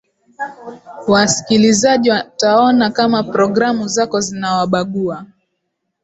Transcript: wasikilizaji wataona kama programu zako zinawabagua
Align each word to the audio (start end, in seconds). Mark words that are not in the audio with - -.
wasikilizaji 1.07 2.09
wataona 2.09 2.91
kama 2.91 3.23
programu 3.23 3.87
zako 3.87 4.19
zinawabagua 4.19 5.25